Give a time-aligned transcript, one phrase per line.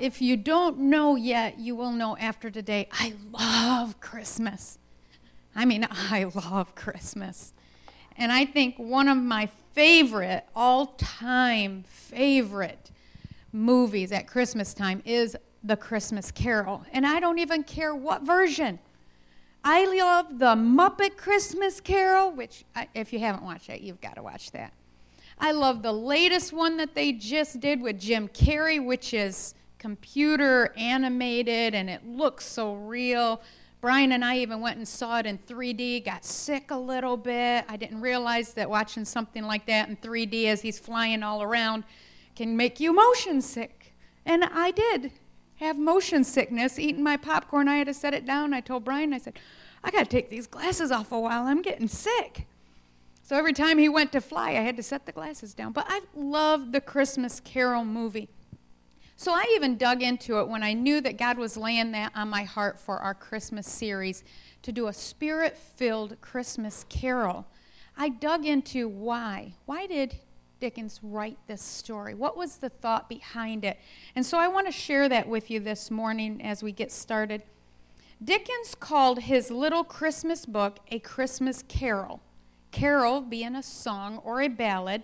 [0.00, 2.88] If you don't know yet, you will know after today.
[2.90, 4.78] I love Christmas.
[5.54, 7.52] I mean, I love Christmas.
[8.16, 12.90] And I think one of my favorite, all time favorite
[13.52, 16.82] movies at Christmas time is The Christmas Carol.
[16.92, 18.78] And I don't even care what version.
[19.62, 24.22] I love the Muppet Christmas Carol, which, if you haven't watched that, you've got to
[24.22, 24.72] watch that.
[25.38, 30.72] I love the latest one that they just did with Jim Carrey, which is computer
[30.76, 33.42] animated and it looks so real.
[33.80, 37.64] Brian and I even went and saw it in 3D, got sick a little bit.
[37.66, 41.84] I didn't realize that watching something like that in 3D as he's flying all around
[42.36, 43.94] can make you motion sick.
[44.26, 45.12] And I did
[45.56, 47.68] have motion sickness eating my popcorn.
[47.68, 48.52] I had to set it down.
[48.52, 49.38] I told Brian, I said,
[49.82, 51.44] I got to take these glasses off a while.
[51.44, 52.46] I'm getting sick.
[53.22, 55.72] So every time he went to fly, I had to set the glasses down.
[55.72, 58.28] But I love the Christmas Carol movie.
[59.20, 62.30] So I even dug into it when I knew that God was laying that on
[62.30, 64.24] my heart for our Christmas series
[64.62, 67.46] to do a spirit filled Christmas carol.
[67.98, 69.56] I dug into why.
[69.66, 70.16] Why did
[70.58, 72.14] Dickens write this story?
[72.14, 73.78] What was the thought behind it?
[74.16, 77.42] And so I want to share that with you this morning as we get started.
[78.24, 82.22] Dickens called his little Christmas book a Christmas carol,
[82.70, 85.02] carol being a song or a ballad,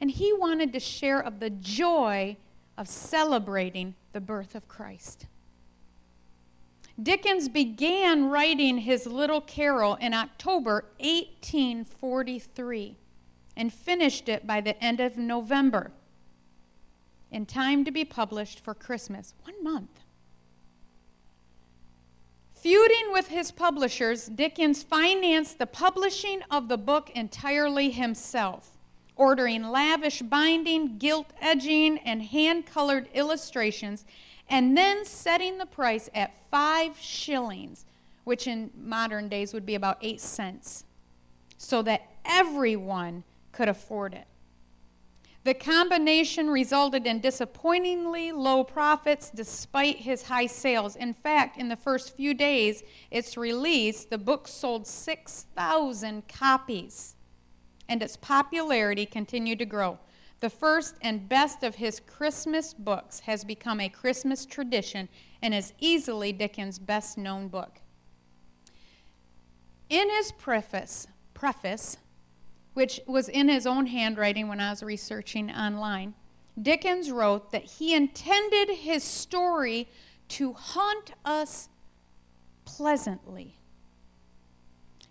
[0.00, 2.36] and he wanted to share of the joy
[2.76, 5.26] of celebrating the birth of Christ.
[7.02, 12.96] Dickens began writing his little carol in October 1843
[13.56, 15.90] and finished it by the end of November
[17.30, 19.34] in time to be published for Christmas.
[19.42, 20.00] One month.
[22.52, 28.75] Feuding with his publishers, Dickens financed the publishing of the book entirely himself
[29.16, 34.04] ordering lavish binding, gilt edging, and hand colored illustrations,
[34.48, 37.84] and then setting the price at five shillings,
[38.24, 40.84] which in modern days would be about eight cents,
[41.56, 44.26] so that everyone could afford it.
[45.44, 50.96] The combination resulted in disappointingly low profits despite his high sales.
[50.96, 52.82] In fact, in the first few days
[53.12, 57.15] its release, the book sold 6,000 copies
[57.88, 59.98] and its popularity continued to grow.
[60.40, 65.08] The first and best of his Christmas books has become a Christmas tradition
[65.40, 67.80] and is easily Dickens' best known book.
[69.88, 71.96] In his preface, preface,
[72.74, 76.14] which was in his own handwriting when I was researching online,
[76.60, 79.88] Dickens wrote that he intended his story
[80.28, 81.68] to haunt us
[82.64, 83.56] pleasantly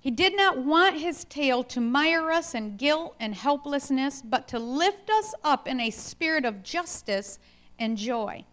[0.05, 4.59] he did not want his tale to mire us in guilt and helplessness, but to
[4.59, 7.39] lift us up in a spirit of justice
[7.79, 8.45] and joy.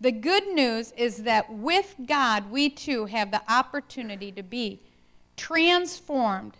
[0.00, 4.82] The good news is that with God, we too have the opportunity to be
[5.36, 6.56] transformed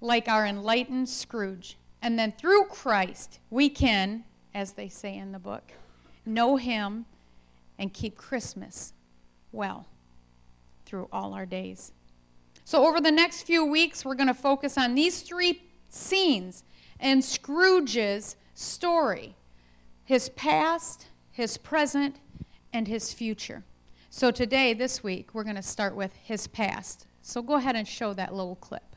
[0.00, 1.76] like our enlightened Scrooge.
[2.00, 4.22] And then through Christ, we can,
[4.54, 5.72] as they say in the book,
[6.24, 7.04] know Him
[7.80, 8.92] and keep Christmas
[9.50, 9.88] well
[10.86, 11.90] through all our days.
[12.64, 16.64] So, over the next few weeks, we're going to focus on these three scenes
[17.00, 19.34] and Scrooge's story
[20.04, 22.16] his past, his present,
[22.72, 23.64] and his future.
[24.10, 27.06] So, today, this week, we're going to start with his past.
[27.20, 28.91] So, go ahead and show that little clip.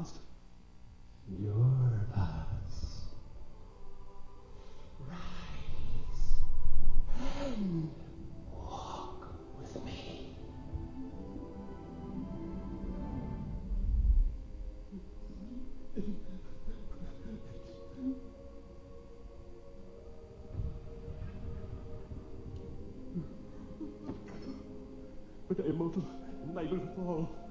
[0.00, 0.20] past.
[1.28, 3.04] Your past.
[5.06, 6.40] Rise
[7.52, 7.90] and
[8.50, 9.26] walk
[9.58, 10.34] with me.
[25.48, 26.04] With the immortal,
[26.48, 27.49] unable to fall.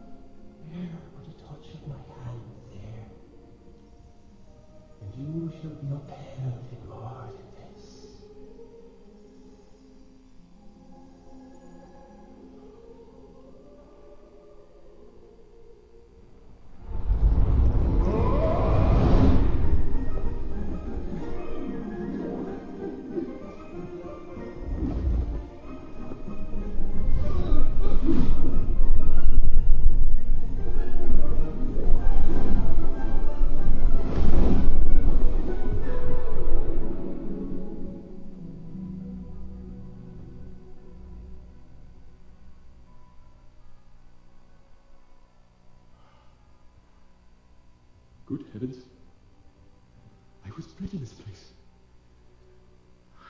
[48.61, 51.53] I was bred in this place.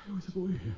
[0.08, 0.76] I was a boy here.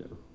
[0.00, 0.29] No.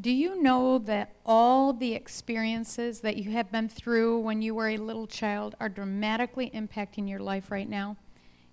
[0.00, 4.68] Do you know that all the experiences that you have been through when you were
[4.68, 7.96] a little child are dramatically impacting your life right now?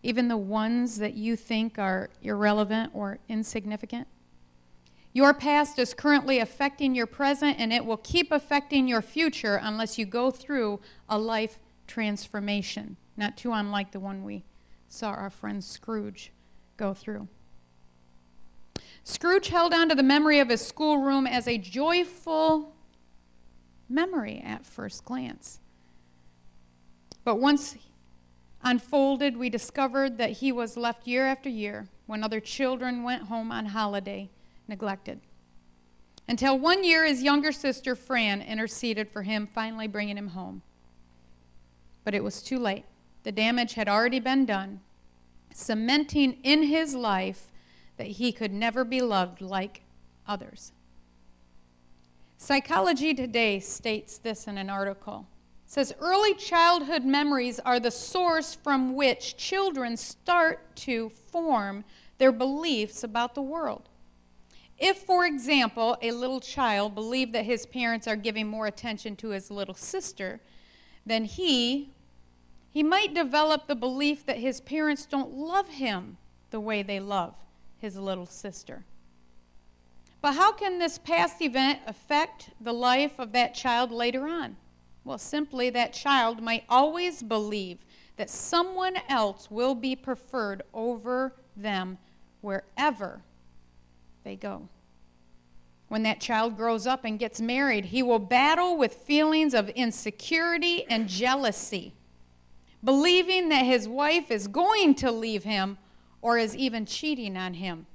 [0.04, 4.08] Even the ones that you think are irrelevant or insignificant?
[5.14, 9.98] Your past is currently affecting your present, and it will keep affecting your future unless
[9.98, 14.44] you go through a life transformation, not too unlike the one we
[14.90, 16.34] saw our friend Scrooge
[16.76, 17.30] go through.
[19.08, 22.76] Scrooge held on to the memory of his schoolroom as a joyful
[23.88, 25.62] memory at first glance.
[27.24, 27.78] But once
[28.62, 33.50] unfolded, we discovered that he was left year after year when other children went home
[33.50, 34.30] on holiday
[34.68, 35.22] neglected.
[36.28, 40.64] Until one year, his younger sister, Fran, interceded for him, finally bringing him home.
[42.04, 42.84] But it was too late.
[43.24, 44.82] The damage had already been done,
[45.54, 47.54] cementing in his life
[47.98, 49.82] that he could never be loved like
[50.28, 50.72] others.
[52.38, 55.28] Psychology Today states this in an article.
[55.66, 61.84] It says early childhood memories are the source from which children start to form
[62.20, 63.90] their beliefs about the world.
[64.78, 69.30] If, for example, a little child believed that his parents are giving more attention to
[69.30, 70.40] his little sister,
[71.06, 71.90] then he
[72.70, 76.18] he might develop the belief that his parents don't love him
[76.52, 77.34] the way they love
[77.80, 78.86] his little sister.
[80.22, 84.58] But how can this past event affect the life of that child later on?
[85.04, 87.78] Well, simply that child might always believe
[88.18, 91.98] that someone else will be preferred over them
[92.42, 93.22] wherever
[94.24, 94.68] they go.
[95.88, 100.84] When that child grows up and gets married, he will battle with feelings of insecurity
[100.90, 101.94] and jealousy,
[102.84, 105.78] believing that his wife is going to leave him
[106.28, 107.86] or is even cheating on him.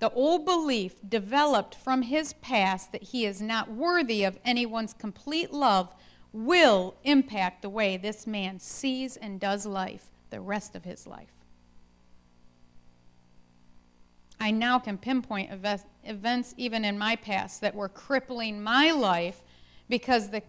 [0.00, 5.50] The old belief developed from his past that he is not worthy of anyone's complete
[5.50, 5.94] love
[6.30, 11.32] will impact the way this man sees and does life the rest of his life.
[14.38, 15.50] I now can pinpoint
[16.04, 19.40] events even in my past that were crippling my life
[19.88, 20.42] because the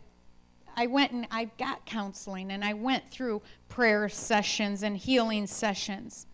[0.76, 6.26] I went and I got counseling and I went through prayer sessions and healing sessions.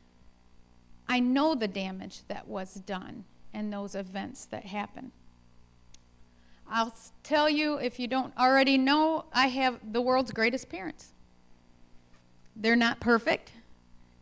[1.07, 5.12] I know the damage that was done and those events that happened.
[6.69, 11.13] I'll tell you, if you don't already know, I have the world's greatest parents.
[12.55, 13.51] They're not perfect,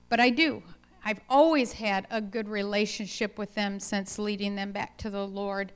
[0.09, 0.61] but I do.
[1.05, 5.71] I've always had a good relationship with them since leading them back to the Lord.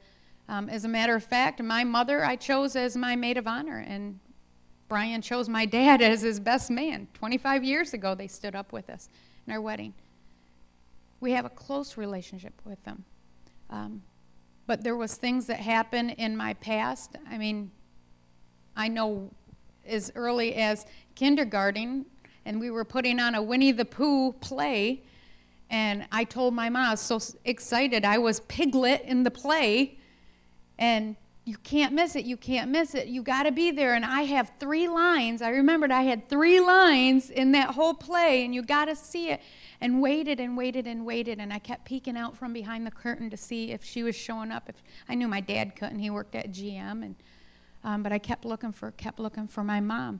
[0.49, 3.79] Um, as a matter of fact, my mother I chose as my maid of honor,
[3.79, 4.19] and
[4.87, 7.07] Brian chose my dad as his best man.
[7.13, 9.09] 25 years ago, they stood up with us
[9.45, 9.93] in our wedding
[11.19, 13.03] we have a close relationship with them.
[13.69, 14.03] Um,
[14.65, 17.15] but there was things that happened in my past.
[17.29, 17.71] I mean,
[18.75, 19.31] I know
[19.85, 22.05] as early as kindergarten,
[22.45, 25.03] and we were putting on a Winnie the Pooh play,
[25.69, 28.05] and I told my mom I was so excited.
[28.05, 29.97] I was Piglet in the play,
[30.77, 32.25] and you can't miss it.
[32.25, 33.07] You can't miss it.
[33.07, 33.93] You got to be there.
[33.93, 35.41] And I have three lines.
[35.41, 39.29] I remembered I had three lines in that whole play, and you got to see
[39.29, 39.41] it
[39.81, 43.29] and waited and waited and waited and i kept peeking out from behind the curtain
[43.29, 44.63] to see if she was showing up.
[44.67, 44.75] If
[45.07, 45.99] i knew my dad couldn't.
[45.99, 47.15] He worked at gm and
[47.83, 50.19] um, but i kept looking for kept looking for my mom.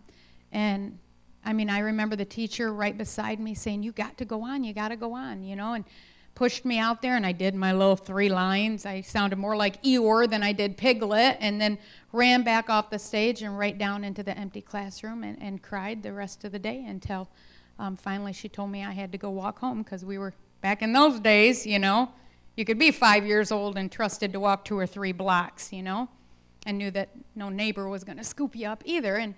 [0.52, 1.00] And
[1.44, 4.64] i mean i remember the teacher right beside me saying you got to go on
[4.64, 5.86] you got to go on you know and
[6.36, 8.86] pushed me out there and i did my little three lines.
[8.86, 11.80] I sounded more like eeyore than i did piglet and then
[12.14, 16.04] ran back off the stage and right down into the empty classroom and, and cried
[16.04, 17.28] the rest of the day until
[17.80, 20.82] um, finally she told me I had to go walk home because we were back
[20.82, 22.12] in those days, you know.
[22.56, 25.84] You could be five years old and trusted to walk two or three blocks, you
[25.84, 26.10] know,
[26.66, 29.18] and knew that no neighbor was going to scoop you up either.
[29.18, 29.36] And,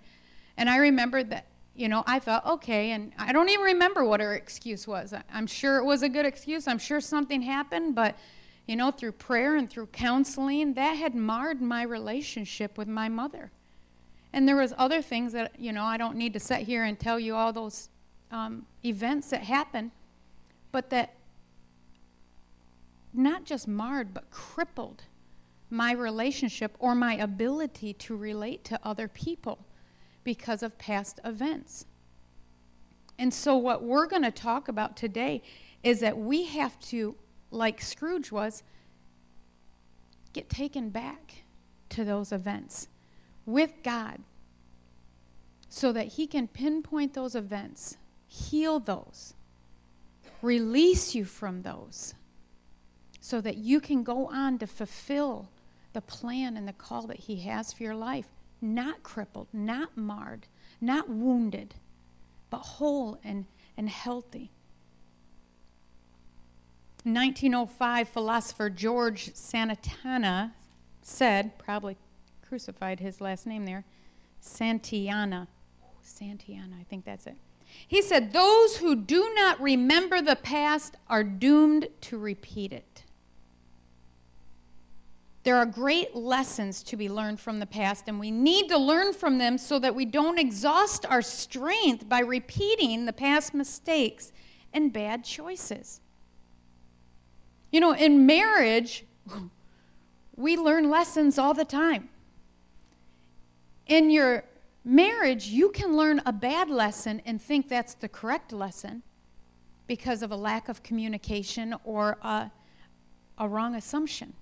[0.55, 4.21] and I remembered that, you know, I thought, okay, and I don't even remember what
[4.21, 5.13] her excuse was.
[5.33, 6.65] I'm sure it was a good excuse.
[6.65, 8.17] I'm sure something happened, but,
[8.67, 13.51] you know, through prayer and through counseling, that had marred my relationship with my mother.
[14.31, 16.97] And there was other things that, you know, I don't need to sit here and
[16.97, 17.89] tell you all those
[18.31, 19.91] um, events that happen,
[20.71, 21.15] but that
[23.13, 25.03] not just marred, but crippled
[25.69, 29.59] my relationship or my ability to relate to other people
[30.23, 31.85] because of past events.
[33.17, 35.41] And so, what we're going to talk about today
[35.83, 37.15] is that we have to,
[37.51, 38.63] like Scrooge was,
[40.33, 41.43] get taken back
[41.89, 42.87] to those events
[43.45, 44.19] with God
[45.67, 47.97] so that He can pinpoint those events
[48.29, 49.33] heal those,
[50.41, 52.13] release you from those,
[53.19, 55.49] so that you can go on to fulfill
[55.93, 58.27] the plan and the call that He has for your life.
[58.61, 60.47] Not crippled, not marred,
[60.79, 61.75] not wounded,
[62.49, 64.51] but whole and, and healthy.
[67.03, 70.51] 1905 philosopher George Santayana
[71.01, 71.97] said, probably
[72.47, 73.85] crucified his last name there,
[74.43, 75.47] Santayana.
[76.03, 77.35] Santayana, I think that's it.
[77.87, 83.03] He said, Those who do not remember the past are doomed to repeat it.
[85.43, 89.13] There are great lessons to be learned from the past, and we need to learn
[89.13, 94.31] from them so that we don't exhaust our strength by repeating the past mistakes
[94.73, 96.01] and bad choices.
[97.71, 99.05] You know, in marriage,
[100.35, 102.09] we learn lessons all the time.
[103.87, 104.43] In your
[104.89, 109.03] marriage, you can learn a bad lesson and think that's the correct lesson
[109.87, 112.51] because of a lack of communication or a,
[113.37, 114.33] a wrong assumption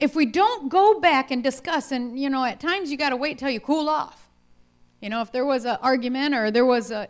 [0.00, 3.16] if we don't go back and discuss, and you know, at times you got to
[3.16, 4.28] wait till you cool off.
[5.00, 7.08] You know, if there was an argument or there was an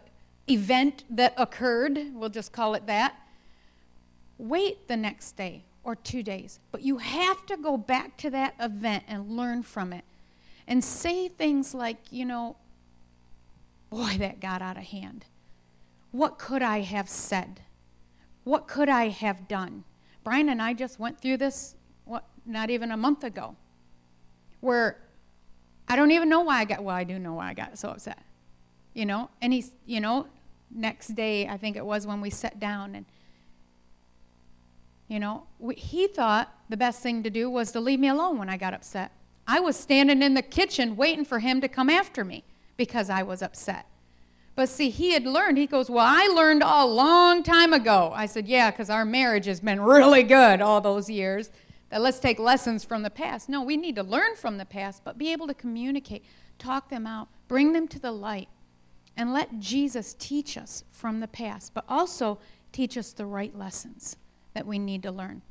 [0.49, 3.15] event that occurred, we'll just call it that,
[4.39, 6.59] wait the next day or two days.
[6.73, 10.05] But you have to go back to that event and learn from it
[10.71, 12.57] and say things like, you know,
[13.91, 15.27] boy, that got out of hand.
[16.13, 17.61] What could I have said?
[18.45, 19.85] What could I have done?
[20.23, 21.75] Brian and I just went through this
[22.47, 23.57] not even a month ago,
[24.61, 24.97] where
[25.89, 27.91] I don't even know why I got, well, I do know why I got so
[27.91, 28.23] upset.
[28.95, 30.27] You know, and he's, you know,
[30.71, 33.07] next day, I think it was when we sat down and,
[35.09, 38.39] you know, we, he thought the best thing to do was to leave me alone
[38.39, 39.13] when I got upset.
[39.53, 42.45] I was standing in the kitchen waiting for him to come after me
[42.77, 43.85] because I was upset.
[44.55, 45.59] But see, he had learned.
[45.59, 48.13] He goes, Well, I learned a long time ago.
[48.15, 51.51] I said, Yeah, because our marriage has been really good all those years
[51.89, 53.49] that let's take lessons from the past.
[53.49, 56.25] No, we need to learn from the past, but be able to communicate,
[56.61, 58.49] talk them out, bring them to the light,
[59.17, 62.39] and let Jesus teach us from the past, but also
[62.71, 64.17] teach us the right lessons
[64.55, 65.43] that we need to learn.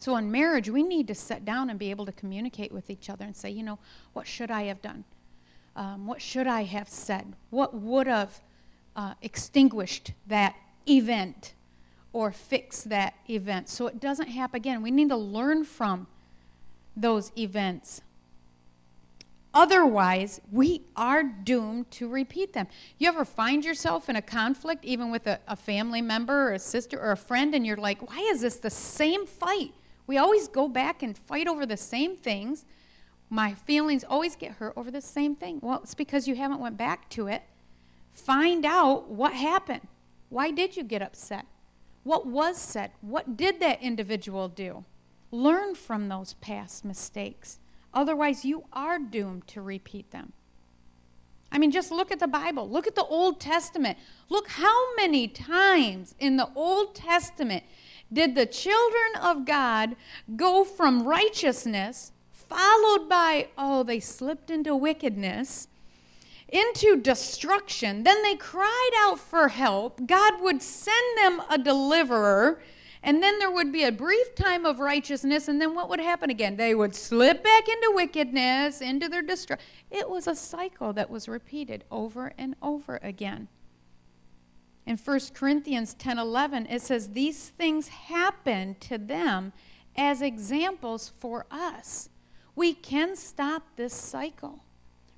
[0.00, 3.08] So in marriage, we need to sit down and be able to communicate with each
[3.08, 3.78] other and say, you know,
[4.12, 5.04] what should I have done?
[5.76, 7.34] Um, what should I have said?
[7.50, 8.40] What would have
[8.96, 10.56] uh, extinguished that
[10.88, 11.54] event
[12.12, 14.82] or fixed that event so it doesn't happen again.
[14.82, 16.06] We need to learn from
[16.96, 18.02] those events.
[19.52, 22.66] Otherwise, we are doomed to repeat them.
[22.98, 26.58] You ever find yourself in a conflict, even with a, a, family member or a
[26.58, 29.72] sister or a friend, and you're like, why is this the same fight?
[30.06, 32.64] We always go back and fight over the same things.
[33.30, 35.60] My feelings always get hurt over the same thing.
[35.62, 37.42] Well, it's because you haven't went back to it.
[38.10, 39.88] Find out what happened.
[40.28, 41.46] Why did you get upset?
[42.02, 42.92] What was said?
[43.00, 44.84] What did that individual do?
[45.30, 47.58] Learn from those past mistakes.
[47.92, 50.32] Otherwise, you are doomed to repeat them.
[51.50, 52.68] I mean, just look at the Bible.
[52.68, 53.96] Look at the Old Testament.
[54.28, 57.62] Look how many times in the Old Testament
[58.14, 59.96] did the children of God
[60.36, 65.68] go from righteousness, followed by, oh, they slipped into wickedness,
[66.48, 68.04] into destruction.
[68.04, 70.06] Then they cried out for help.
[70.06, 72.62] God would send them a deliverer.
[73.02, 76.30] And then there would be a brief time of righteousness, and then what would happen
[76.30, 76.56] again?
[76.56, 79.66] They would slip back into wickedness, into their destruction.
[79.90, 83.48] It was a cycle that was repeated over and over again.
[84.86, 89.52] In 1 Corinthians 10 11, it says, These things happened to them
[89.96, 92.10] as examples for us.
[92.54, 94.64] We can stop this cycle.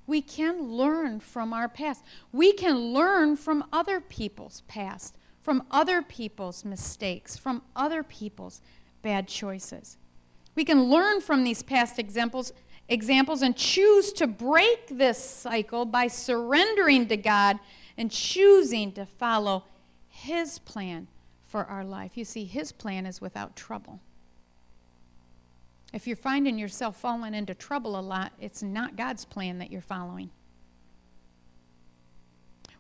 [0.07, 2.05] We can learn from our past.
[2.33, 8.61] We can learn from other people's past, from other people's mistakes, from other people's
[9.03, 9.99] bad choices.
[10.55, 12.53] We can learn from these past examples,
[12.89, 17.59] examples and choose to break this cycle by surrendering to God
[17.97, 19.65] and choosing to follow
[20.09, 21.09] His plan
[21.47, 22.13] for our life.
[22.17, 24.01] You see, His plan is without trouble.
[25.93, 29.81] If you're finding yourself falling into trouble a lot, it's not God's plan that you're
[29.81, 30.31] following.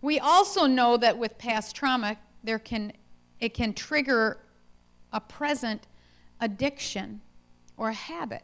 [0.02, 2.92] We also know that with past trauma, there can,
[3.40, 4.38] it can trigger
[5.12, 5.86] a present
[6.40, 7.22] addiction
[7.76, 8.42] or a habit.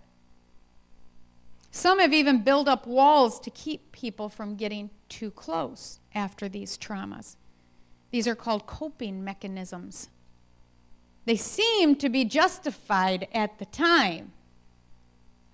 [1.72, 6.78] Some have even built up walls to keep people from getting too close after these
[6.78, 7.34] traumas.
[8.12, 10.10] These are called coping mechanisms.
[11.24, 14.32] They seem to be justified at the time,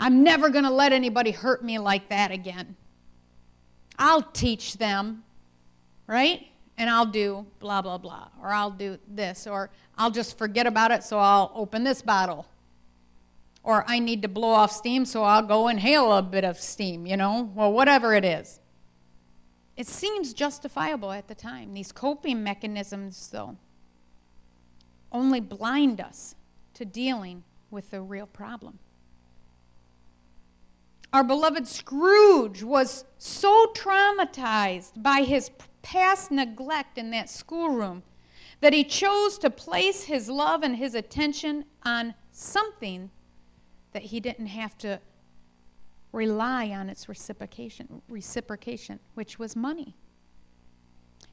[0.00, 2.76] I'm never going to let anybody hurt me like that again.
[3.98, 5.24] I'll teach them,
[6.06, 6.46] right?
[6.76, 8.28] And I'll do blah, blah, blah.
[8.40, 9.46] Or I'll do this.
[9.46, 12.46] Or I'll just forget about it, so I'll open this bottle.
[13.62, 17.06] Or I need to blow off steam, so I'll go inhale a bit of steam,
[17.06, 17.50] you know?
[17.54, 18.60] Well, whatever it is.
[19.76, 21.74] It seems justifiable at the time.
[21.74, 23.56] These coping mechanisms, though,
[25.12, 26.34] only blind us
[26.74, 28.78] to dealing with the real problem.
[31.12, 38.02] Our beloved Scrooge was so traumatized by his past neglect in that schoolroom
[38.60, 43.10] that he chose to place his love and his attention on something
[43.92, 45.00] that he didn't have to
[46.12, 49.94] rely on its reciprocation, reciprocation, which was money.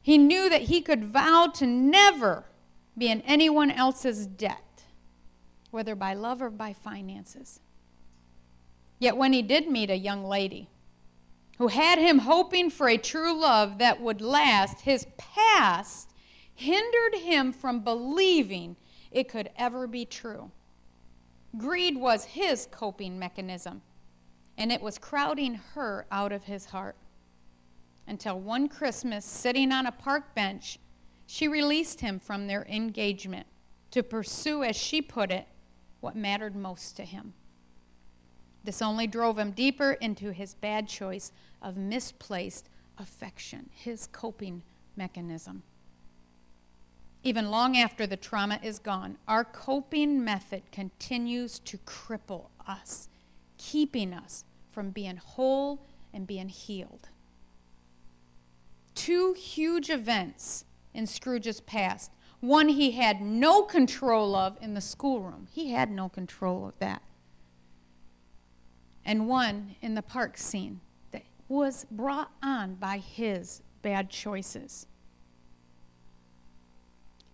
[0.02, 2.46] He knew that he could vow to never
[2.98, 4.84] be in anyone else's debt,
[5.72, 7.60] whether by love or by finances.
[9.00, 10.70] Yet when he did meet a young lady
[11.58, 16.12] who had him hoping for a true love that would last, his past
[16.54, 18.76] hindered him from believing
[19.12, 20.52] it could ever be true.
[21.58, 23.82] Greed was his coping mechanism,
[24.58, 26.96] and it was crowding her out of his heart.
[28.08, 30.80] Until one Christmas, sitting on a park bench,
[31.26, 33.48] she released him from their engagement
[33.92, 35.48] to pursue, as she put it,
[36.02, 37.34] what mattered most to him.
[38.64, 44.64] This only drove him deeper into his bad choice of misplaced affection, his coping
[44.96, 45.64] mechanism.
[47.26, 53.10] Even long after the trauma is gone, our coping method continues to cripple us,
[53.58, 55.82] keeping us from being whole
[56.14, 57.10] and being healed.
[58.94, 62.12] Two huge events in Scrooge's past.
[62.42, 67.02] One he had no control of in the schoolroom, he had no control of that.
[69.04, 74.86] And one in the park scene that was brought on by his bad choices.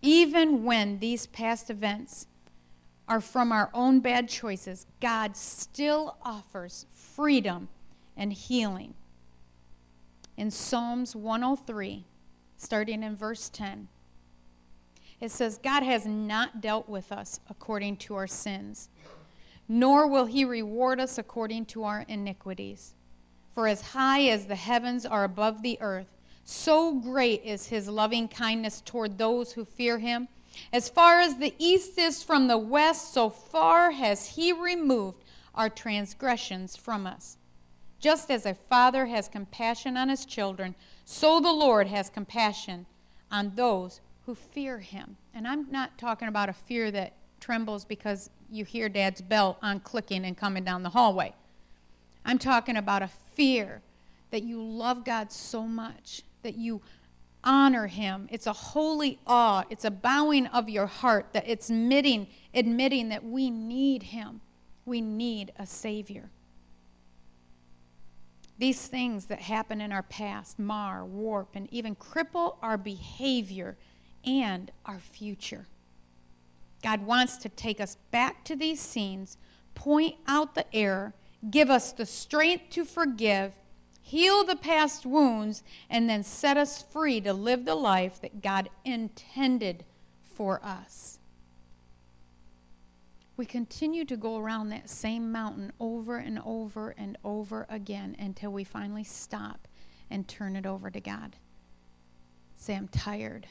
[0.01, 2.27] Even when these past events
[3.07, 7.67] are from our own bad choices, God still offers freedom
[8.17, 8.93] and healing.
[10.37, 12.05] In Psalms 103,
[12.57, 13.89] starting in verse 10,
[15.19, 18.89] it says, God has not dealt with us according to our sins,
[19.67, 22.95] nor will he reward us according to our iniquities.
[23.53, 26.07] For as high as the heavens are above the earth,
[26.43, 30.27] so great is his loving kindness toward those who fear him.
[30.73, 35.23] As far as the east is from the west, so far has he removed
[35.55, 37.37] our transgressions from us.
[37.99, 40.75] Just as a father has compassion on his children,
[41.05, 42.85] so the Lord has compassion
[43.31, 45.17] on those who fear him.
[45.33, 49.79] And I'm not talking about a fear that trembles because you hear dad's bell on
[49.79, 51.33] clicking and coming down the hallway.
[52.25, 53.81] I'm talking about a fear
[54.31, 56.81] that you love God so much that you
[57.43, 58.27] honor him.
[58.31, 59.63] It's a holy awe.
[59.69, 64.41] It's a bowing of your heart that it's admitting, admitting that we need him.
[64.85, 66.29] We need a savior.
[68.57, 73.77] These things that happen in our past mar, warp, and even cripple our behavior
[74.23, 75.65] and our future.
[76.83, 79.37] God wants to take us back to these scenes,
[79.73, 81.13] point out the error,
[81.49, 83.53] give us the strength to forgive,
[84.11, 88.69] heal the past wounds, and then set us free to live the life that God
[88.83, 89.85] intended
[90.21, 91.17] for us.
[93.37, 98.51] We continue to go around that same mountain over and over and over again until
[98.51, 99.65] we finally stop
[100.09, 101.37] and turn it over to God.
[102.53, 103.47] Say, I'm tired.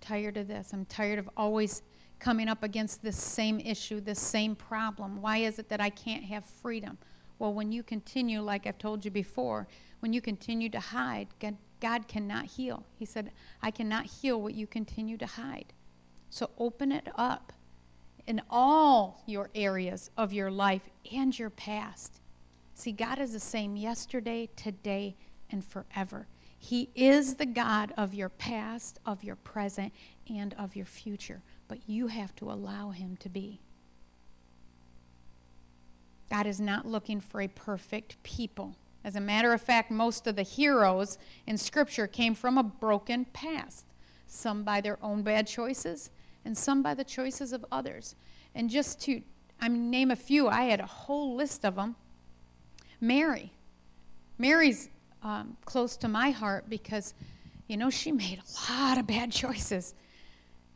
[0.00, 0.72] Tired of this.
[0.72, 1.82] I'm tired of always
[2.18, 5.20] coming up against this same issue, this same problem.
[5.20, 6.96] Why is it that I can't have freedom?
[7.38, 9.68] Well, when you continue, like I've told you before,
[10.00, 12.84] when you continue to hide, God, God cannot heal.
[12.98, 13.30] He said,
[13.62, 15.72] I cannot heal what you continue to hide.
[16.30, 17.52] So open it up
[18.26, 22.20] in all your areas of your life and your past.
[22.74, 25.16] See, God is the same yesterday, today,
[25.50, 26.26] and forever.
[26.58, 29.92] He is the God of your past, of your present,
[30.28, 31.42] and of your future.
[31.68, 33.60] But you have to allow Him to be.
[36.30, 38.76] God is not looking for a perfect people.
[39.04, 43.24] As a matter of fact, most of the heroes in Scripture came from a broken
[43.26, 43.86] past,
[44.26, 46.10] some by their own bad choices,
[46.44, 48.14] and some by the choices of others.
[48.54, 49.22] And just to
[49.60, 51.96] I mean, name a few, I had a whole list of them.
[53.00, 53.52] Mary.
[54.38, 54.88] Mary's
[55.22, 57.14] um, close to my heart because,
[57.66, 59.94] you know, she made a lot of bad choices.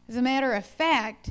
[0.08, 1.30] As a matter of fact,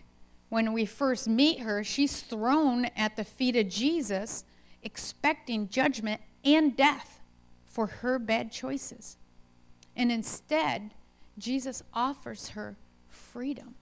[0.52, 4.44] when we first meet her, she's thrown at the feet of Jesus,
[4.84, 7.22] expecting judgment and death
[7.64, 9.16] for her bad choices.
[9.96, 10.94] And instead,
[11.38, 12.76] Jesus offers her
[13.08, 13.76] freedom.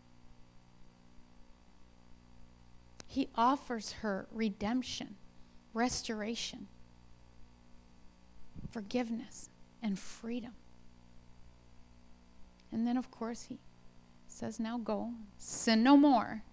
[3.07, 5.15] He offers her redemption,
[5.73, 6.67] restoration,
[8.69, 9.49] forgiveness,
[9.81, 10.51] and freedom.
[12.71, 13.57] And then, of course, he
[14.27, 16.43] says, Now go, sin no more.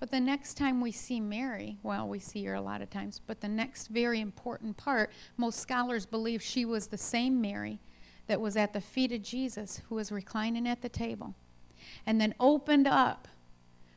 [0.00, 3.20] But the next time we see Mary, well, we see her a lot of times,
[3.26, 7.80] but the next very important part, most scholars believe she was the same Mary
[8.26, 11.34] that was at the feet of Jesus who was reclining at the table
[12.06, 13.28] and then opened up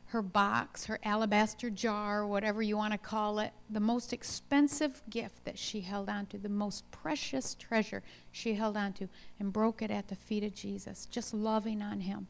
[0.06, 5.44] her box, her alabaster jar, whatever you want to call it, the most expensive gift
[5.44, 9.08] that she held onto, the most precious treasure she held onto,
[9.40, 12.28] and broke it at the feet of Jesus, just loving on him.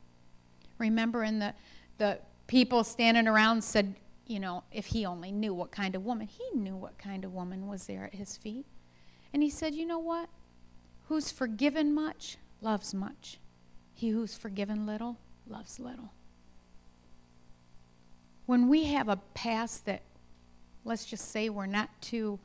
[0.78, 1.52] Remember, in the,
[1.98, 3.94] the people standing around said,
[4.26, 7.33] you know, if he only knew what kind of woman, he knew what kind of
[7.33, 8.66] woman was there at his feet.
[9.33, 10.28] And he said, you know what?
[11.09, 13.38] Who's forgiven much loves much.
[13.92, 16.11] He who's forgiven little loves little
[18.46, 20.02] when we have a past that,
[20.85, 22.38] let's just say, we're not too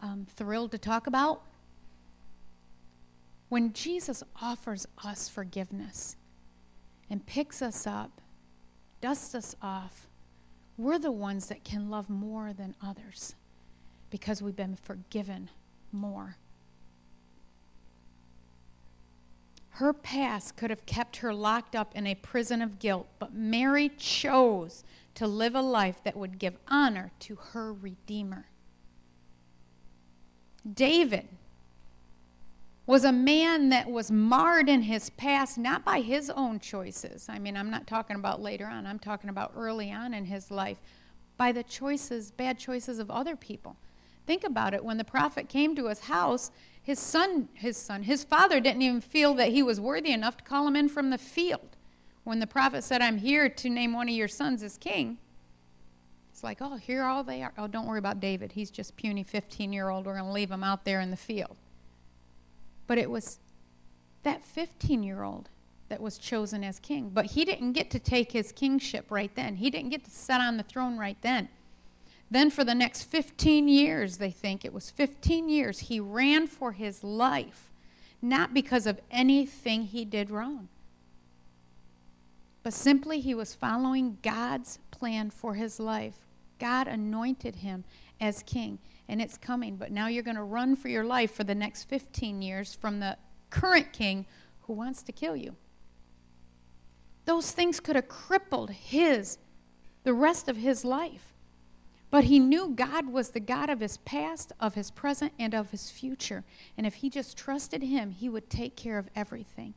[0.00, 1.42] um, thrilled to talk about,
[3.48, 6.16] when Jesus offers us forgiveness
[7.08, 8.20] and picks us up,
[9.04, 10.08] dusts us off,
[10.78, 13.34] we're the ones that can love more than others
[14.08, 15.50] because we've been forgiven
[15.92, 16.38] more.
[19.72, 23.90] Her past could have kept her locked up in a prison of guilt, but Mary
[23.90, 24.84] chose
[25.16, 28.46] to live a life that would give honor to her Redeemer.
[30.72, 31.28] David
[32.86, 37.26] was a man that was marred in his past not by his own choices.
[37.28, 40.50] I mean, I'm not talking about later on, I'm talking about early on in his
[40.50, 40.78] life,
[41.36, 43.76] by the choices, bad choices of other people.
[44.26, 44.84] Think about it.
[44.84, 46.50] When the prophet came to his house,
[46.82, 50.44] his son, his son, his father didn't even feel that he was worthy enough to
[50.44, 51.76] call him in from the field.
[52.24, 55.18] When the prophet said, I'm here to name one of your sons as king,
[56.32, 57.52] it's like, oh, here all they are.
[57.56, 58.52] Oh, don't worry about David.
[58.52, 60.04] He's just puny 15 year old.
[60.04, 61.56] We're going to leave him out there in the field.
[62.86, 63.38] But it was
[64.22, 65.48] that 15 year old
[65.88, 67.10] that was chosen as king.
[67.12, 70.40] But he didn't get to take his kingship right then, he didn't get to sit
[70.40, 71.48] on the throne right then.
[72.30, 76.72] Then, for the next 15 years, they think it was 15 years, he ran for
[76.72, 77.70] his life,
[78.22, 80.68] not because of anything he did wrong
[82.64, 86.26] but simply he was following God's plan for his life.
[86.58, 87.84] God anointed him
[88.20, 89.76] as king, and it's coming.
[89.76, 93.00] But now you're going to run for your life for the next 15 years from
[93.00, 93.16] the
[93.50, 94.26] current king
[94.62, 95.56] who wants to kill you.
[97.24, 99.38] Those things could have crippled his,
[100.02, 101.34] the rest of his life.
[102.10, 105.70] But he knew God was the God of his past, of his present, and of
[105.70, 106.44] his future.
[106.76, 109.74] And if he just trusted him, he would take care of everything.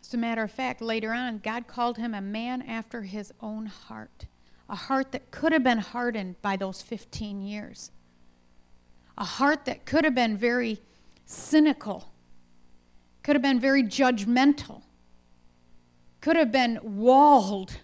[0.00, 3.66] As a matter of fact, later on, God called him a man after his own
[3.66, 4.26] heart,
[4.72, 7.90] a heart that could have been hardened by those 15 years,
[9.18, 10.80] a heart that could have been very
[11.26, 12.10] cynical,
[13.22, 14.80] could have been very judgmental,
[16.22, 17.80] could have been walled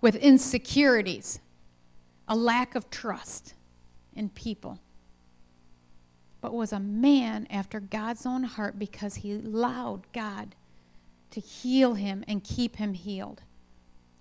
[0.00, 1.38] with insecurities,
[2.26, 3.54] a lack of trust
[4.16, 4.80] in people.
[6.40, 10.56] But was a man after God's own heart because he allowed God
[11.30, 13.42] to heal him and keep him healed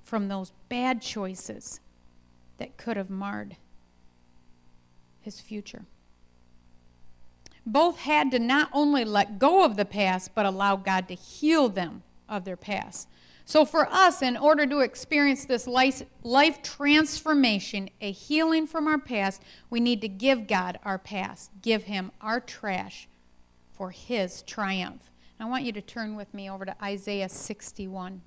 [0.03, 1.79] from those bad choices
[2.57, 3.57] that could have marred
[5.21, 5.85] his future.
[7.65, 11.69] Both had to not only let go of the past, but allow God to heal
[11.69, 13.07] them of their past.
[13.45, 18.97] So, for us, in order to experience this life, life transformation, a healing from our
[18.97, 23.07] past, we need to give God our past, give Him our trash
[23.73, 25.09] for His triumph.
[25.39, 28.21] I want you to turn with me over to Isaiah 61.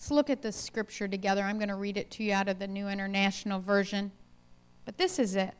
[0.00, 1.42] Let's look at this scripture together.
[1.42, 4.12] I'm going to read it to you out of the New International Version.
[4.86, 5.52] But this is it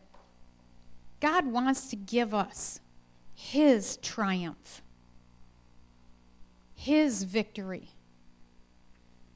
[1.21, 2.81] God wants to give us
[3.35, 4.81] His triumph,
[6.75, 7.91] His victory.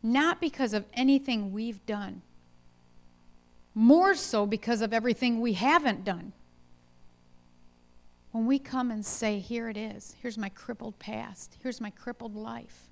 [0.03, 2.23] Not because of anything we've done,
[3.75, 6.33] more so because of everything we haven't done.
[8.33, 12.35] When we come and say, Here it is, here's my crippled past, here's my crippled
[12.35, 12.89] life,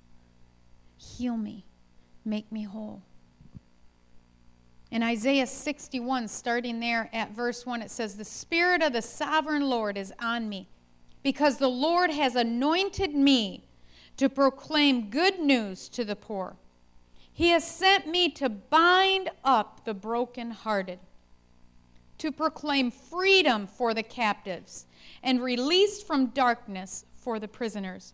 [0.95, 1.65] heal me,
[2.25, 3.01] make me whole.
[4.91, 9.67] In Isaiah 61, starting there at verse 1, it says, The Spirit of the sovereign
[9.67, 10.67] Lord is on me,
[11.23, 13.63] because the Lord has anointed me
[14.17, 16.57] to proclaim good news to the poor.
[17.33, 20.99] He has sent me to bind up the brokenhearted,
[22.19, 24.85] to proclaim freedom for the captives
[25.23, 28.13] and release from darkness for the prisoners,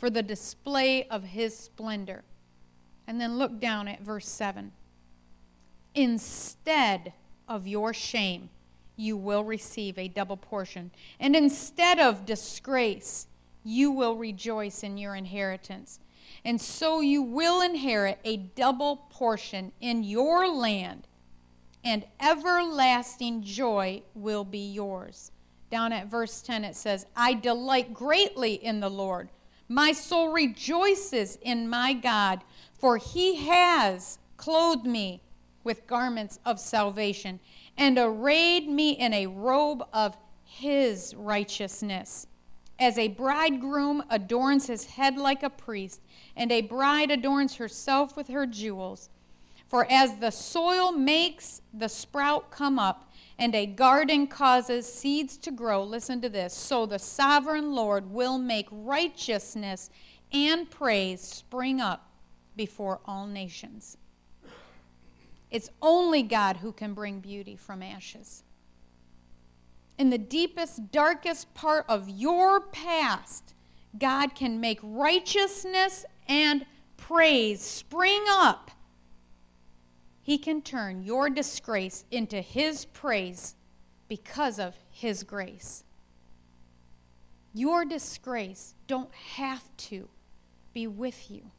[0.00, 2.24] for the display of his splendor.
[3.06, 4.72] And then look down at verse 7.
[5.94, 7.12] Instead
[7.46, 8.48] of your shame,
[8.96, 10.90] you will receive a double portion.
[11.18, 13.26] And instead of disgrace,
[13.62, 16.00] you will rejoice in your inheritance.
[16.46, 21.06] And so you will inherit a double portion in your land,
[21.84, 25.30] and everlasting joy will be yours.
[25.70, 29.28] Down at verse 10, it says, I delight greatly in the Lord.
[29.72, 32.42] My soul rejoices in my God,
[32.74, 35.22] for he has clothed me
[35.62, 37.38] with garments of salvation
[37.78, 42.26] and arrayed me in a robe of his righteousness.
[42.80, 46.00] As a bridegroom adorns his head like a priest,
[46.34, 49.08] and a bride adorns herself with her jewels.
[49.68, 53.09] For as the soil makes the sprout come up,
[53.40, 58.36] and a garden causes seeds to grow, listen to this, so the sovereign Lord will
[58.36, 59.88] make righteousness
[60.30, 62.10] and praise spring up
[62.54, 63.96] before all nations.
[65.50, 68.44] It's only God who can bring beauty from ashes.
[69.96, 73.54] In the deepest, darkest part of your past,
[73.98, 76.66] God can make righteousness and
[76.98, 78.70] praise spring up.
[80.30, 83.56] He can turn your disgrace into His praise
[84.06, 85.82] because of His grace.
[87.52, 90.08] Your disgrace don't have to
[90.72, 91.50] be with you.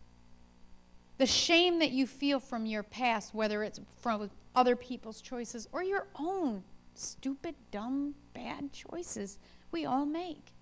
[1.18, 5.84] The shame that you feel from your past, whether it's from other people's choices or
[5.84, 6.64] your own
[6.96, 9.38] stupid, dumb, bad choices
[9.74, 10.54] we all make.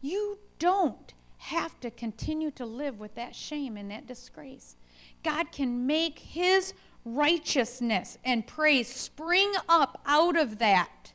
[0.00, 4.76] You don't have to continue to live with that shame and that disgrace.
[5.22, 6.72] God can make His
[7.14, 11.12] righteousness and praise spring up out of that.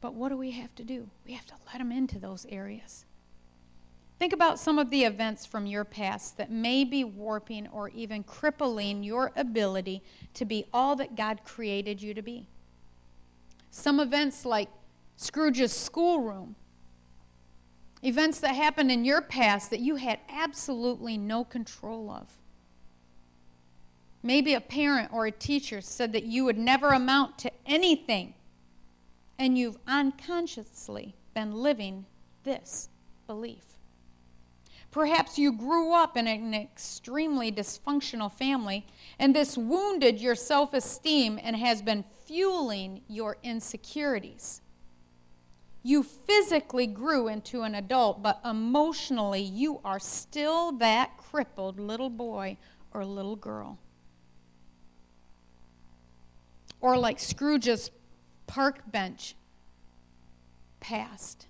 [0.00, 1.08] But what do we have to do?
[1.24, 3.04] We have to let them into those areas.
[4.18, 8.22] Think about some of the events from your past that may be warping or even
[8.22, 10.02] crippling your ability
[10.34, 12.46] to be all that God created you to be.
[13.70, 14.68] Some events like
[15.16, 16.56] Scrooge's schoolroom,
[18.02, 22.38] events that happened in your past that you had absolutely no control of.
[24.22, 28.34] Maybe a parent or a teacher said that you would never amount to anything,
[29.38, 32.06] and you've unconsciously been living
[32.44, 32.88] this
[33.26, 33.64] belief.
[34.92, 38.86] Perhaps you grew up in an extremely dysfunctional family,
[39.18, 44.60] and this wounded your self esteem and has been fueling your insecurities.
[45.82, 52.56] You physically grew into an adult, but emotionally, you are still that crippled little boy
[52.92, 53.78] or little girl.
[56.82, 57.90] Or like Scrooge's
[58.46, 59.34] park bench
[60.80, 61.46] past.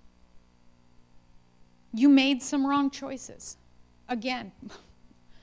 [1.91, 3.57] You made some wrong choices.
[4.07, 4.51] Again,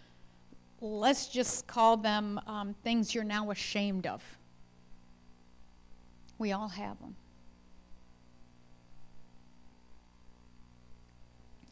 [0.80, 4.22] let's just call them um, things you're now ashamed of.
[6.38, 7.16] We all have them.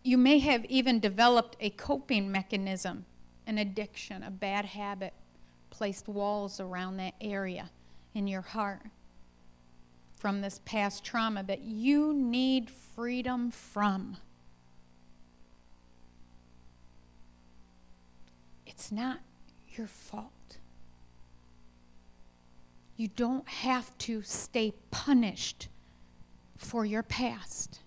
[0.03, 3.05] You may have even developed a coping mechanism,
[3.47, 5.15] an addiction, a bad habit,
[5.71, 7.71] placed walls around that area
[8.19, 8.83] in your heart
[10.19, 14.17] from this past trauma that you need freedom from.
[18.67, 19.21] It's not
[19.77, 20.59] your fault.
[22.97, 25.69] You don't have to stay punished
[26.57, 27.79] for your past.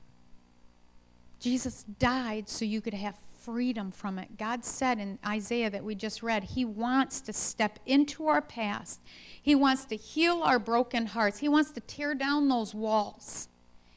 [1.41, 4.37] Jesus died so you could have freedom from it.
[4.37, 8.99] God said in Isaiah that we just read, He wants to step into our past.
[9.41, 11.39] He wants to heal our broken hearts.
[11.39, 13.47] He wants to tear down those walls.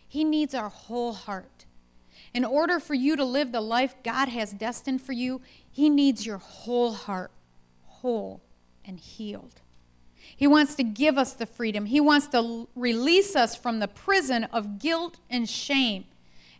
[0.09, 1.67] He needs our whole heart.
[2.33, 5.41] In order for you to live the life God has destined for you,
[5.71, 7.31] He needs your whole heart,
[7.87, 8.41] whole
[8.85, 9.61] and healed.
[10.37, 11.87] He wants to give us the freedom.
[11.87, 16.07] He wants to release us from the prison of guilt and shame.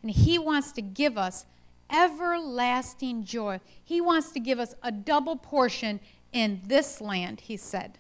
[0.03, 1.47] And He wants to give us
[1.91, 3.61] everlasting joy.
[3.83, 6.01] He wants to give us a double portion
[6.33, 7.99] in this land, He said.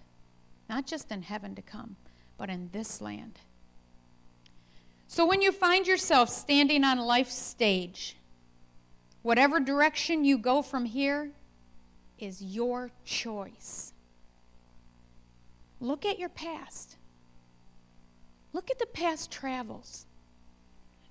[0.68, 1.97] Not just in heaven to come,
[2.39, 3.39] but in this land.
[5.07, 8.16] So when you find yourself standing on life's stage,
[9.22, 11.30] whatever direction you go from here
[12.18, 13.93] is your choice.
[15.80, 16.97] Look at your past.
[18.53, 20.07] Look at the past travels.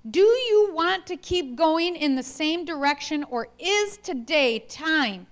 [0.10, 5.28] Do you want to keep going in the same direction, or is today time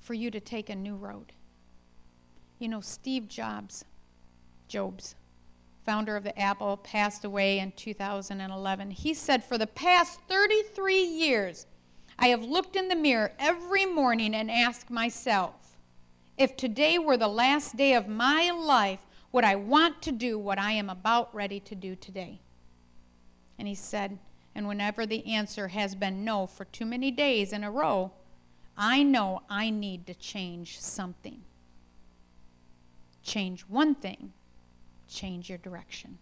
[0.00, 1.34] for you to take a new road?
[2.58, 3.84] You know, Steve Jobs,
[4.68, 5.16] Jobs,
[5.84, 8.92] founder of the Apple, passed away in 2011.
[8.92, 11.66] He said, For the past 33 years,
[12.18, 15.76] I have looked in the mirror every morning and asked myself,
[16.38, 20.58] if today were the last day of my life, would I want to do what
[20.58, 22.40] I am about ready to do today?
[23.58, 24.18] And he said,
[24.54, 28.12] and whenever the answer has been no for too many days in a row,
[28.76, 31.42] I know I need to change something.
[33.22, 34.32] Change one thing,
[35.08, 36.18] change your direction.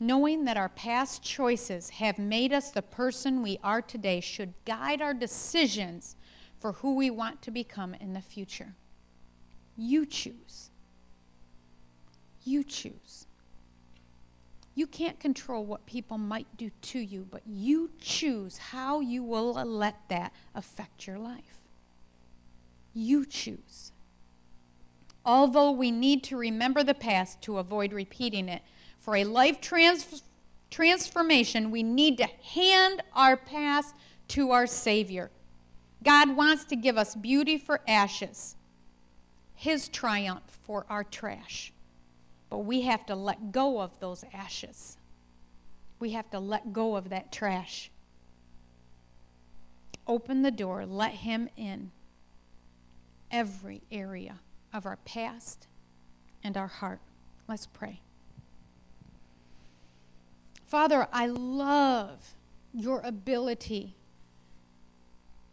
[0.00, 5.00] Knowing that our past choices have made us the person we are today should guide
[5.00, 6.16] our decisions
[6.58, 8.74] for who we want to become in the future.
[9.76, 10.70] You choose.
[12.44, 13.26] You choose.
[14.74, 19.52] You can't control what people might do to you, but you choose how you will
[19.52, 21.60] let that affect your life.
[22.94, 23.92] You choose.
[25.24, 28.62] Although we need to remember the past to avoid repeating it,
[28.98, 30.22] for a life trans-
[30.70, 33.94] transformation, we need to hand our past
[34.28, 35.30] to our Savior.
[36.02, 38.56] God wants to give us beauty for ashes,
[39.54, 41.72] His triumph for our trash.
[42.52, 44.98] But we have to let go of those ashes.
[45.98, 47.90] We have to let go of that trash.
[50.06, 51.92] Open the door, let Him in
[53.30, 54.34] every area
[54.70, 55.66] of our past
[56.44, 57.00] and our heart.
[57.48, 58.00] Let's pray.
[60.66, 62.34] Father, I love
[62.74, 63.96] your ability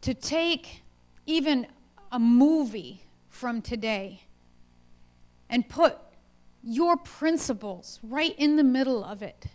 [0.02, 0.82] to take
[1.26, 1.66] even
[2.12, 4.24] a movie from today
[5.50, 5.98] and put
[6.64, 9.46] your principles right in the middle of it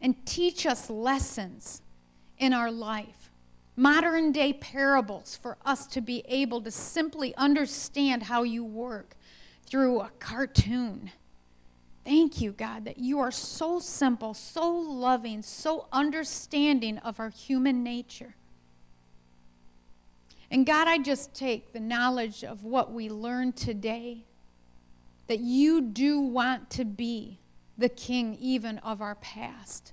[0.00, 1.82] and teach us lessons
[2.38, 3.30] in our life.
[3.76, 9.14] Modern day parables for us to be able to simply understand how you work
[9.66, 11.12] through a cartoon.
[12.04, 17.82] Thank you, God, that you are so simple, so loving, so understanding of our human
[17.82, 18.34] nature.
[20.50, 24.24] And God, I just take the knowledge of what we learned today
[25.28, 27.38] that you do want to be
[27.76, 29.92] the king even of our past.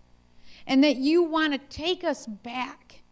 [0.66, 3.04] And that you want to take us back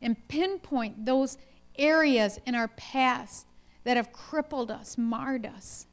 [0.00, 1.36] and pinpoint those
[1.76, 3.46] areas in our past
[3.84, 5.86] that have crippled us, marred us,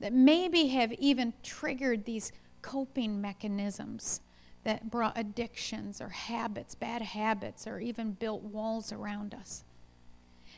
[0.00, 4.20] that maybe have even triggered these coping mechanisms
[4.64, 9.64] that brought addictions or habits, bad habits, or even built walls around us.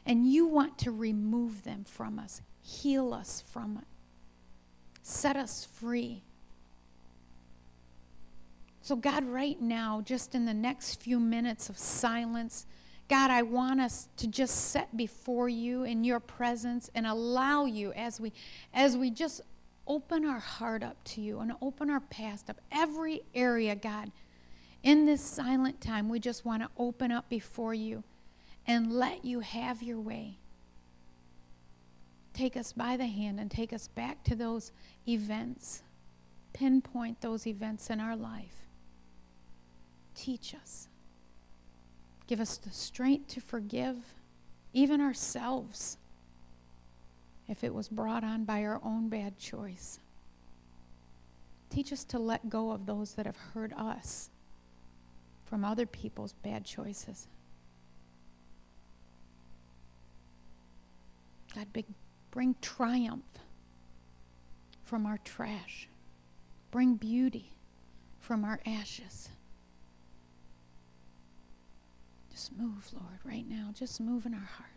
[0.07, 3.87] And you want to remove them from us, heal us from it,
[5.03, 6.23] set us free.
[8.83, 12.67] So, God, right now, just in the next few minutes of silence,
[13.09, 17.93] God, I want us to just set before you in your presence and allow you
[17.93, 18.33] as we
[18.73, 19.41] as we just
[19.87, 22.61] open our heart up to you and open our past up.
[22.71, 24.11] Every area, God,
[24.83, 28.05] in this silent time, we just want to open up before you
[28.67, 30.37] and let you have your way.
[32.39, 34.71] Take us by the hand and take us back to those
[35.09, 35.83] events.
[36.53, 38.69] Pinpoint those events in our life.
[40.15, 40.87] Teach us.
[42.29, 43.97] Give us the strength to forgive
[44.73, 45.97] even ourselves
[47.49, 49.99] if it was brought on by our own bad choice.
[51.71, 54.31] Teach us to let go of those that have hurt us
[55.45, 57.27] from other people's bad choices.
[61.53, 61.67] God,
[62.31, 63.25] bring triumph
[64.85, 65.89] from our trash.
[66.71, 67.53] Bring beauty
[68.21, 69.29] from our ashes.
[72.31, 73.71] Just move, Lord, right now.
[73.75, 74.69] Just move in our heart.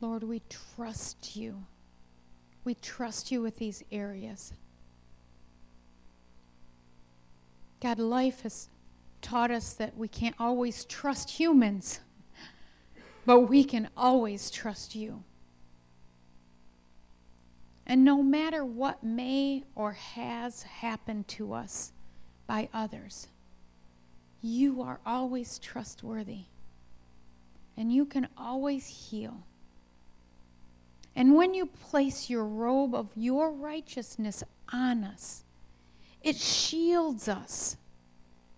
[0.00, 1.64] Lord, we trust you.
[2.62, 4.52] We trust you with these areas.
[7.82, 8.68] God, life has
[9.20, 11.98] taught us that we can't always trust humans,
[13.26, 15.24] but we can always trust you.
[17.84, 21.90] And no matter what may or has happened to us
[22.46, 23.26] by others,
[24.40, 26.42] you are always trustworthy.
[27.76, 29.42] And you can always heal.
[31.14, 35.44] And when you place your robe of your righteousness on us,
[36.22, 37.76] it shields us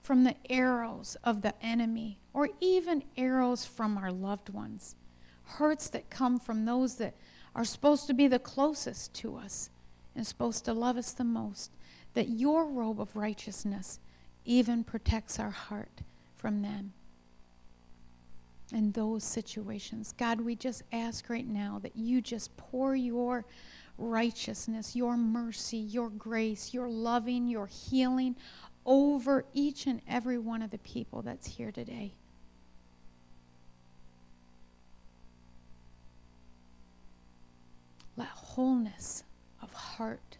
[0.02, 4.96] from the arrows of the enemy or even arrows from our loved ones,
[5.44, 7.14] hurts that come from those that
[7.54, 9.70] are supposed to be the closest to us
[10.14, 11.70] and supposed to love us the most.
[12.14, 13.98] That your robe of righteousness
[14.44, 16.02] even protects our heart
[16.36, 16.92] from them
[18.74, 20.14] in those situations.
[20.16, 23.44] God, we just ask right now that you just pour your
[23.98, 28.36] righteousness, your mercy, your grace, your loving, your healing
[28.84, 32.12] over each and every one of the people that's here today.
[38.16, 39.24] Let wholeness
[39.62, 40.38] of heart,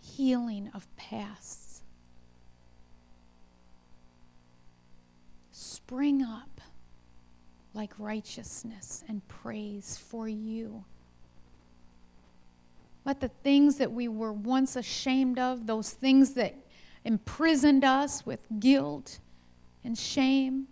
[0.00, 1.82] healing of pasts,
[5.50, 6.49] spring up
[7.74, 10.84] like righteousness and praise for you.
[13.04, 16.54] Let the things that we were once ashamed of, those things that
[17.04, 19.18] imprisoned us with guilt
[19.84, 20.66] and shame,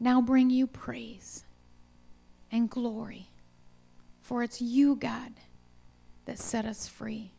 [0.00, 1.44] now bring you praise
[2.50, 3.28] and glory.
[4.22, 5.32] For it's you, God,
[6.24, 7.30] that set us free.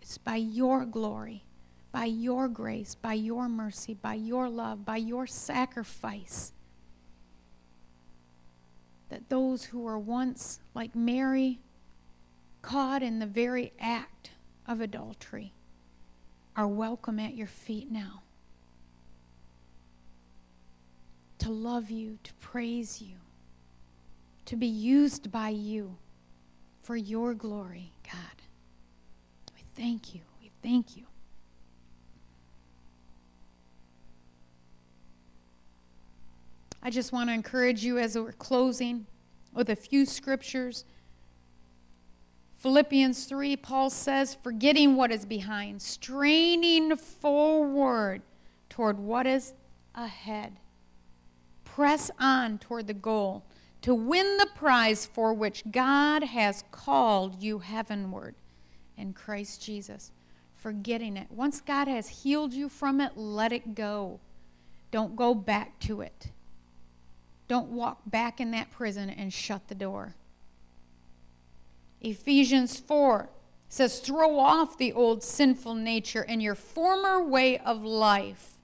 [0.00, 1.44] It's by your glory,
[1.92, 6.52] by your grace, by your mercy, by your love, by your sacrifice
[9.08, 11.60] that those who were once like Mary
[12.62, 14.30] caught in the very act
[14.66, 15.52] of adultery
[16.56, 18.22] are welcome at your feet now.
[21.38, 23.16] To love you, to praise you,
[24.46, 25.96] to be used by you
[26.82, 28.42] for your glory, God.
[29.54, 30.22] We thank you.
[30.40, 31.04] We thank you.
[36.86, 39.08] I just want to encourage you as we're closing
[39.52, 40.84] with a few scriptures
[42.58, 48.22] Philippians 3, Paul says, forgetting what is behind, straining forward
[48.70, 49.54] toward what is
[49.96, 50.58] ahead.
[51.64, 53.44] Press on toward the goal
[53.82, 58.36] to win the prize for which God has called you heavenward
[58.96, 60.12] in Christ Jesus.
[60.54, 61.26] Forgetting it.
[61.32, 64.20] Once God has healed you from it, let it go.
[64.92, 66.30] Don't go back to it.
[67.48, 70.14] Don't walk back in that prison and shut the door.
[72.00, 73.28] Ephesians 4
[73.68, 78.54] says, Throw off the old sinful nature and your former way of life,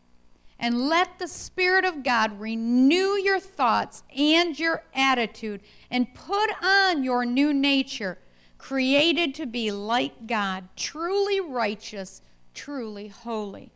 [0.58, 5.60] and let the Spirit of God renew your thoughts and your attitude,
[5.90, 8.18] and put on your new nature,
[8.58, 12.22] created to be like God, truly righteous,
[12.54, 13.72] truly holy.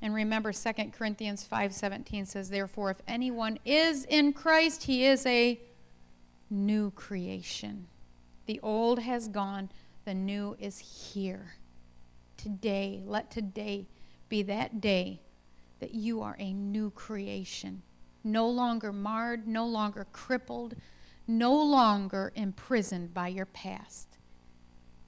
[0.00, 5.60] And remember 2 Corinthians 5:17 says therefore if anyone is in Christ he is a
[6.50, 7.88] new creation.
[8.46, 9.70] The old has gone,
[10.04, 11.54] the new is here.
[12.36, 13.86] Today, let today
[14.28, 15.20] be that day
[15.80, 17.82] that you are a new creation.
[18.24, 20.74] No longer marred, no longer crippled,
[21.26, 24.17] no longer imprisoned by your past.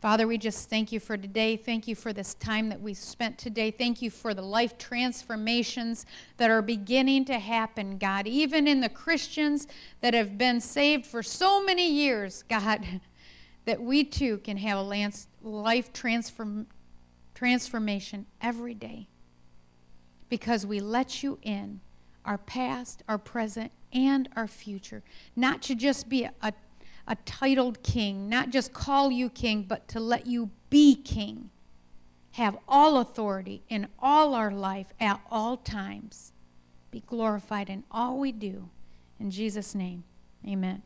[0.01, 1.59] Father, we just thank you for today.
[1.59, 3.71] Thank you for this time that we spent today.
[3.71, 6.07] Thank you for the life transformations
[6.39, 8.27] that are beginning to happen, God.
[8.27, 9.67] Even in the Christians
[10.01, 12.87] that have been saved for so many years, God,
[13.67, 16.67] that we too can have a life transform,
[17.35, 19.07] transformation every day
[20.31, 21.81] because we let you in
[22.25, 25.03] our past, our present, and our future.
[25.37, 26.53] Not to just be a, a
[27.11, 31.51] a titled king, not just call you king, but to let you be king.
[32.35, 36.33] Have all authority in all our life at all times.
[36.93, 38.69] Be glorified in all we do.
[39.19, 40.05] In Jesus' name,
[40.47, 40.83] amen.